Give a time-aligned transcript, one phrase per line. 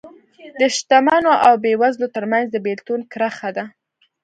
[0.59, 3.65] د شتمنو او بېوزلو ترمنځ د بېلتون کرښه ده